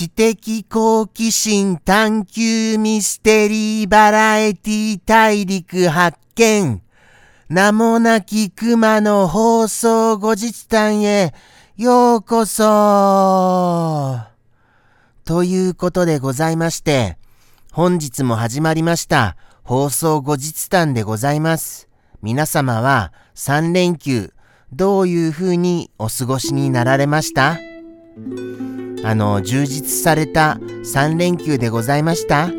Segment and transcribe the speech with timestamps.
[0.00, 6.80] 知的好奇心探求ミステリーバラエティ大陸発見。
[7.50, 11.34] 名もなき熊の放送後日談へ
[11.76, 14.20] ようこそ
[15.26, 17.18] ということでございまして、
[17.70, 21.90] 本日も始まりました放送後日談でございます。
[22.22, 24.32] 皆様は3連休
[24.72, 27.58] どういう風にお過ごしになられました？
[29.04, 32.50] あの、充実された3連休でございました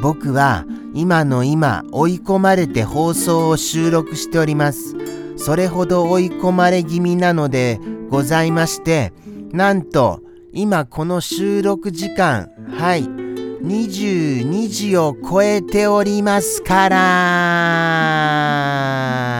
[0.00, 4.94] 僕は今の今追い込まれて放送を収録しております。
[5.36, 9.12] それほど追い込まれ気味なのでございまして、
[9.52, 19.35] なんと今この収録時間、はい、22時を超えておりますから。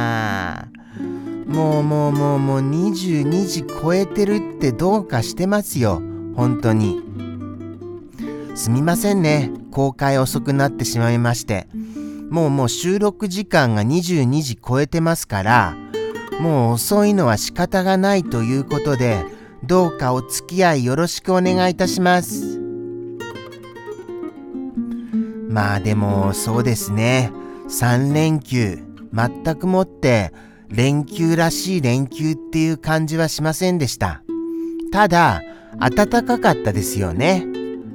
[1.57, 6.03] もうもうもうもう22時超えてるってどうかしてますよ。
[6.35, 7.01] 本当に。
[8.55, 9.51] すみませんね。
[9.71, 11.67] 公開遅くなってしまいまして。
[12.29, 15.77] もうもう収録時間が22時超えてますから、
[16.41, 19.25] もう遅いのは仕方がないということで、
[19.65, 22.61] どうかお付き合いよろしくお願いいたします。
[25.49, 27.33] まあでもそうですね。
[27.71, 28.79] 3連休、
[29.15, 30.35] 全くもって
[30.77, 34.23] 連休らしい連休っていう感じはしませんでした。
[34.93, 35.41] ただ、
[35.79, 37.47] 暖かかったですよね。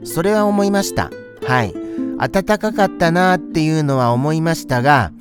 [0.03, 1.11] それは思いました。
[1.45, 1.75] はい。
[2.17, 5.11] 暖かかったなっていうのは思いましたが、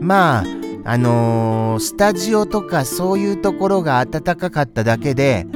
[0.00, 0.44] まあ、
[0.84, 5.46] あのー、スタジオとかそういうところが暖かかっただけで、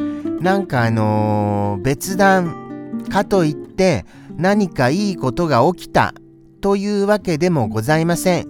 [0.40, 4.04] なんかあのー、別段かといって
[4.36, 6.12] 何かいいことが起きた
[6.60, 8.46] というわけでもございません。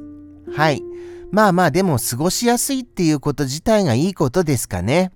[0.56, 0.82] はい。
[1.30, 5.12] まあまあでも過ごしやすいっていうこと自体がいいことですかね。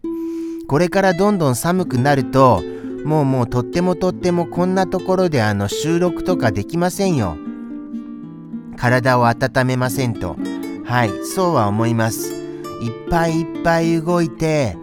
[0.68, 2.62] これからどんどん寒くなると、
[3.04, 7.36] もうもうとってもとってもこんなところであの収録とかできませんよ。
[8.76, 10.36] 体を温めませんと。
[10.84, 12.32] はい、そうは思います。
[12.32, 14.76] いっぱいいっぱい動いて、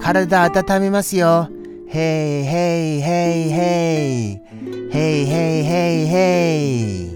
[0.00, 1.48] 体温めますよ。
[1.86, 4.50] へいへいへいへい。
[4.92, 7.09] へいへいへいへい。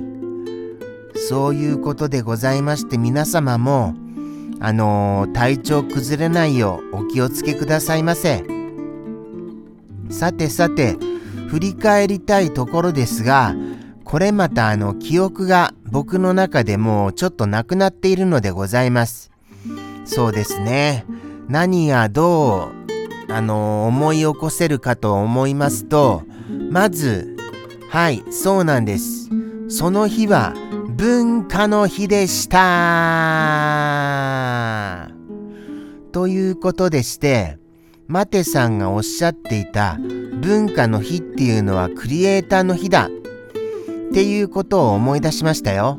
[1.29, 3.95] そういうことでございまして皆様も、
[4.61, 8.45] あのー、体調崩れないようお気をつけくださいませ。
[10.11, 10.99] さてさて、
[11.49, 13.55] 振り返りたいところですが、
[14.05, 19.31] これまたあの記憶が僕の中でもちょっとなくなっているのでございます。
[20.05, 21.07] そうですね。
[21.49, 22.71] 何がど
[23.29, 26.23] う、あの、思い起こせるかと思いますと、
[26.71, 27.35] まず、
[27.89, 29.31] はい、そうなんです。
[29.69, 30.53] その日は
[31.05, 32.59] 文化の日でした。
[36.13, 37.59] ということでして、
[38.07, 39.99] マテさんがおっしゃっていた
[40.41, 43.11] 文化の日っていうのはクリエイターの日だっ
[44.15, 45.99] ていうことを思い出しましたよ。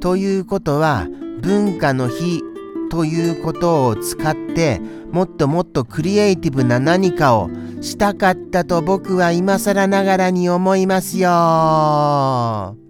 [0.00, 1.06] ということは
[1.40, 2.42] 文化の日
[2.90, 4.80] ということを使って
[5.12, 7.48] もっともっとクリエイティブな何かを
[7.80, 12.85] したかったと僕は今更ながらに思いますよ。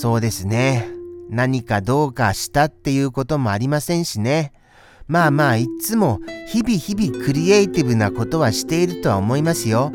[0.00, 0.88] そうですね。
[1.28, 4.54] 何かどうかしたっていうこともありませんしね。
[5.08, 9.92] まあまあいつも日々日々クリエイティブなことはしているとは思いますよ。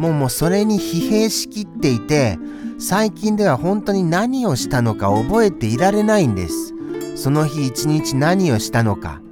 [0.00, 2.36] もうもうそれに疲弊しきっていて
[2.80, 6.74] 最近では本当に何をしたのか覚えていられないんです。
[7.14, 9.22] その日一日何をしたのか。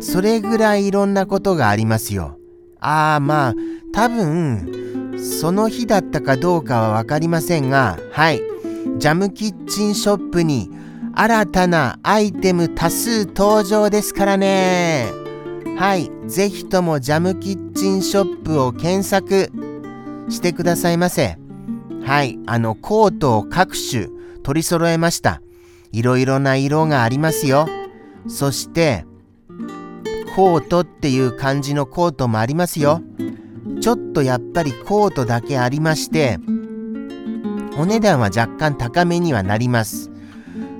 [0.00, 2.40] それぐらいいろんなことがありますよ。
[2.80, 3.54] ああまあ
[3.92, 8.53] 多分その日だったかどうかはわかりませんがはい
[8.98, 10.70] ジャムキッチンショップに
[11.14, 15.10] 新たなアイテム多数登場ですからね。
[15.76, 19.50] はい、ぜひともジャムキッチンショップを検索
[20.28, 21.38] してくださいませ。
[22.04, 24.08] はい、あのコートを各種
[24.42, 25.40] 取り揃えました。
[25.92, 27.68] いろいろな色がありますよ。
[28.26, 29.04] そして、
[30.34, 33.00] コートっていう感じのコートもありますよ。
[33.80, 36.38] ちょっとやっぱりコートだけありまして、
[37.76, 40.10] お値段は若干高めにはなります。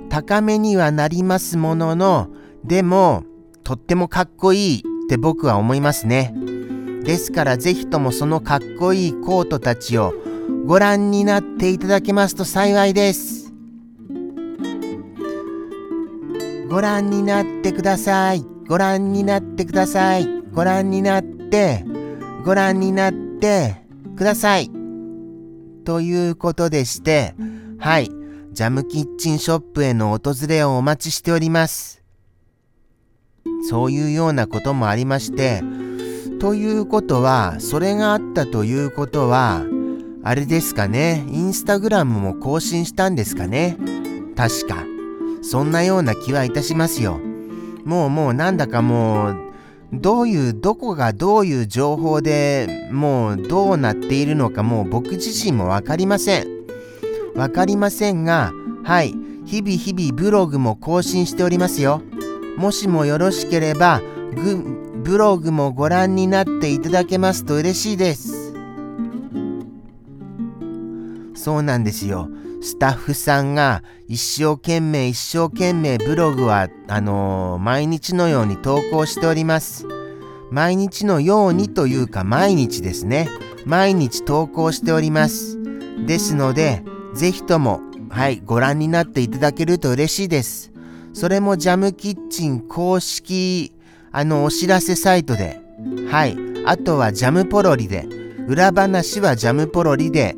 [0.09, 2.29] 高めにはなりますものの、
[2.63, 3.23] でも、
[3.63, 6.33] とってもかっこいいって僕は思いますね。
[7.03, 10.13] ですからぜひともそのかっこいいコートたちを
[10.65, 13.53] ご覧になっていただけますと幸いです。
[16.69, 18.45] ご覧になってください。
[18.67, 20.27] ご覧になってください。
[20.51, 21.85] ご覧になって、
[22.43, 23.75] ご覧になって
[24.17, 24.74] ください。
[25.85, 27.35] ということでして、
[27.79, 28.09] はい。
[28.51, 32.01] ジャムキッチンショップへの訪れをお待ちしております。
[33.69, 35.61] そういうようなこともありまして、
[36.39, 39.63] ということは、それがあったということは、
[40.23, 43.77] あれですかね、インスタグラムも更新したんですかね。
[44.35, 44.83] 確か。
[45.41, 47.19] そんなような気はいたしますよ。
[47.83, 49.37] もうもうなんだかもう、
[49.93, 56.47] どういう、どこがどういう情報でもうどうなっているのかもう僕自身もわかりません。
[57.35, 58.51] わかりませんが、
[58.83, 59.13] はい、
[59.45, 62.01] 日々日々ブログも更新しておりますよ。
[62.57, 64.01] もしもよろしければ、
[65.03, 68.53] ブログもご覧になっていただけますと嬉しいです。
[71.35, 72.27] そうなんですよ。
[72.65, 79.85] スタッフさんが一生懸命一生懸命ブログはあのー、毎日のように投稿しております。
[80.49, 83.29] 毎日のようにというか毎日ですね。
[83.65, 85.59] 毎日投稿しております。
[86.07, 86.83] ですので、
[87.13, 90.71] ぜひとも、はい、ご覧になっていただけると嬉しいです。
[91.13, 93.73] それもジャムキッチン公式
[94.11, 95.61] あのお知らせサイトで、
[96.09, 96.35] はい、
[96.65, 98.07] あとはジャムポロリで、
[98.47, 100.35] 裏話はジャムポロリで、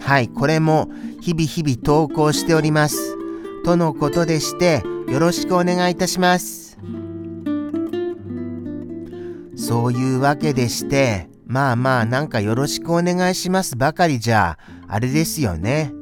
[0.00, 0.88] はい、これも
[1.20, 3.16] 日々日々投稿しております。
[3.64, 6.78] とのことでして、よろしくお願いいたします。
[9.56, 15.92] そういうわけでして、まあまあなんかよろしくお願いしますばかりじゃ、あれですよね。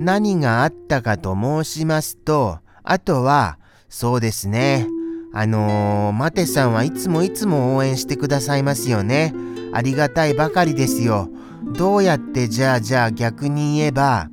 [0.00, 3.58] 何があったかと申しますと、あとは、
[3.88, 4.88] そうですね。
[5.32, 9.34] あのー、マテさんはいつもいつも応援してくださいますよね。
[9.72, 11.28] ありがたいばかりですよ。
[11.72, 14.28] どうやってじゃあじゃあ逆に言えば、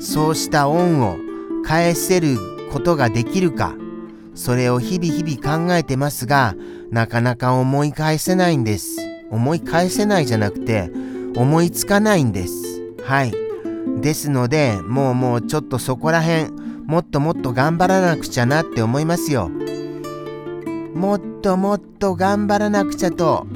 [0.00, 1.16] そうした恩を
[1.64, 2.38] 返せる
[2.72, 3.74] ことができるか。
[4.34, 6.54] それを日々日々考えてますが、
[6.90, 8.96] なかなか思い返せないんです。
[9.30, 10.90] 思い返せないじゃなくて、
[11.36, 12.54] 思いつかないんです。
[13.04, 13.32] はい。
[14.00, 16.52] ですので、もうもうちょっとそこら辺、
[16.86, 19.50] もっともっと頑張らなくちゃなって思いますよ。
[20.94, 23.46] もっともっと頑張らなくちゃと。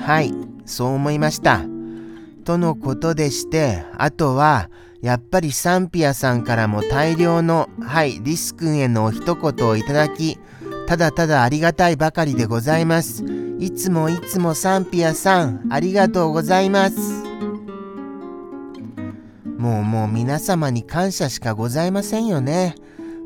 [0.00, 0.34] はい、
[0.70, 1.60] そう思いました。
[2.44, 4.70] とのことでして、あとは、
[5.02, 10.38] やっぱりサンピアさんからも大量の、はい、リス君へのお一言をいただき、
[10.86, 13.24] ただただありがたいばかりでございます。
[13.58, 16.96] いつもいつもサンピアさん、ありがとうございます。
[19.58, 22.74] もうもう皆様に感謝しかございませんよね。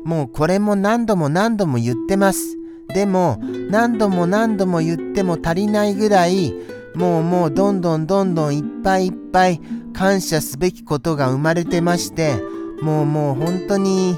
[0.03, 2.57] もうこれも何度も何度も言ってます。
[2.93, 3.39] でも
[3.69, 6.53] 何度も何度も言っても足りないぐらい
[6.95, 9.59] もうもうどんどんどんどんいっぱいいっぱい
[9.93, 12.35] 感謝すべきことが生まれてまして
[12.81, 14.17] もうもう本当に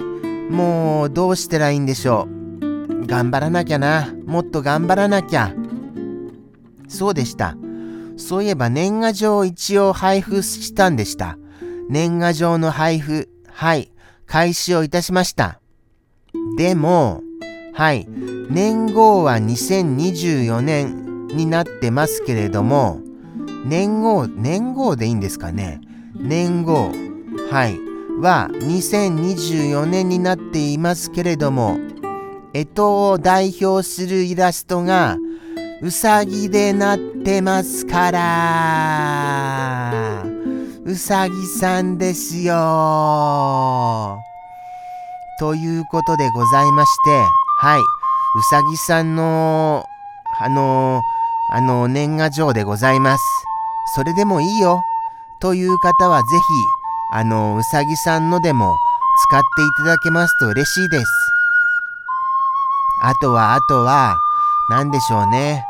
[0.50, 3.06] もうどうしたらいいんでしょう。
[3.06, 4.14] 頑張らなきゃな。
[4.26, 5.54] もっと頑張らなきゃ。
[6.88, 7.56] そうでした。
[8.18, 11.38] そういえば年賀状を一応配布したんでした。
[11.90, 13.92] 年賀状の配布、はい、
[14.26, 15.60] 開始をいたしました。
[16.58, 17.22] でも、
[17.74, 18.08] はい、
[18.50, 23.02] 年号は2024年になってますけれども、
[23.66, 25.82] 年号、年号でいいんですかね？
[26.16, 26.92] 年号、
[27.52, 27.78] はい、
[28.22, 31.78] は2024年になっていますけれども、
[32.54, 35.18] 干支を代表するイラストが
[35.82, 39.94] うさぎでなってますから、
[40.84, 44.18] うさぎさんですよ。
[45.40, 47.24] ということでございまして、
[47.60, 47.84] はい、う
[48.50, 49.86] さぎさんの、
[50.40, 51.02] あの
[51.50, 53.24] あの、年賀状でございます。
[53.96, 54.82] それでもいいよ。
[55.40, 56.44] という方はぜひ、
[57.14, 58.76] あの、うさぎさんのでも
[59.30, 61.06] 使っていただけますと嬉しいです。
[63.02, 64.18] あとは、あとは、
[64.70, 65.64] 何でしょうね。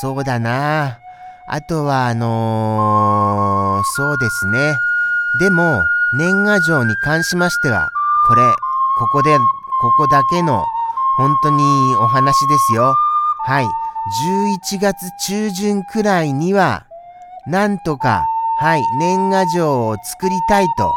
[0.00, 0.98] そうだな。
[1.48, 4.78] あとは、あのー、そうですね。
[5.40, 7.88] でも、年賀状に関しましては、
[8.28, 8.42] これ、
[8.98, 9.44] ここで、こ
[9.98, 10.64] こだけの
[11.16, 11.62] 本当に
[11.96, 12.94] お話ですよ。
[13.46, 13.66] はい。
[14.06, 16.86] 11月中旬くらいには、
[17.46, 18.26] なんとか、
[18.58, 20.92] はい、年賀状を作りたいと、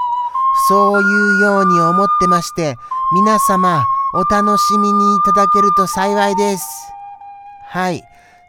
[0.67, 2.75] そういうように思ってまして、
[3.13, 6.91] 皆様、お楽しみにいただけると幸いです。
[7.69, 8.03] はい。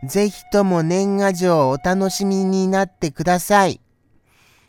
[0.04, 3.80] ぜひとも年賀状をお楽しみになってください。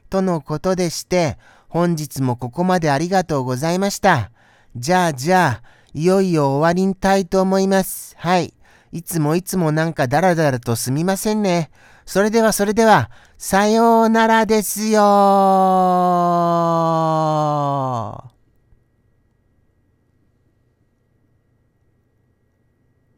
[0.10, 4.32] とのことでして、本日もここまでありがとうございました。
[4.76, 8.16] じゃあじゃあ、いよいよ終わりにたいと思います。
[8.18, 8.54] はい。
[8.92, 11.70] いつもいつもなんかダラダラとすみませんね。
[12.06, 15.00] それではそれでは、さようならですよ